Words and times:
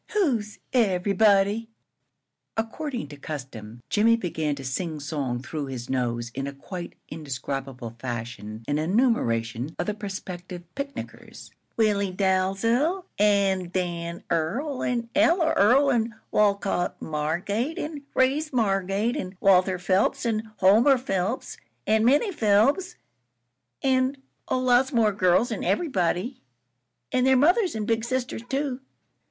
"Who's 0.13 0.57
everybody?" 0.73 1.69
According 2.57 3.09
to 3.09 3.17
custom, 3.17 3.81
Jimmie 3.87 4.15
began 4.15 4.55
to 4.55 4.63
singsong 4.63 5.43
through 5.43 5.67
his 5.67 5.91
nose 5.91 6.31
in 6.33 6.47
a 6.47 6.53
quite 6.53 6.93
indescribable 7.09 7.91
fashion 7.99 8.63
an 8.67 8.79
enumeration 8.79 9.75
of 9.77 9.85
the 9.85 9.93
prospective 9.93 10.63
picnickers: 10.73 11.51
"Willie 11.77 12.11
Dalzel 12.11 13.03
an' 13.19 13.69
Dan 13.69 14.23
Earl 14.31 14.81
an' 14.81 15.07
Ella 15.13 15.53
Earl 15.55 15.91
an' 15.91 16.15
Wolcott 16.31 16.99
Margate 16.99 17.77
an' 17.77 18.01
Reeves 18.15 18.51
Margate 18.51 19.15
an' 19.15 19.37
Walter 19.39 19.77
Phelps 19.77 20.25
an' 20.25 20.49
Homer 20.57 20.97
Phelps 20.97 21.57
an' 21.85 22.05
Minnie 22.05 22.31
Phelps 22.31 22.95
an' 23.83 24.17
oh 24.47 24.57
lots 24.61 24.91
more 24.91 25.11
girls 25.11 25.51
an' 25.51 25.63
everybody. 25.63 26.41
An' 27.11 27.23
their 27.23 27.37
mothers 27.37 27.75
an' 27.75 27.85
big 27.85 28.03
sisters 28.03 28.41
too." 28.49 28.79